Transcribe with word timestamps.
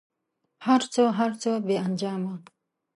هر 0.65 0.81
څه، 0.93 1.03
هر 1.19 1.31
څه 1.41 1.51
بې 1.67 1.77
انجامه 1.87 2.33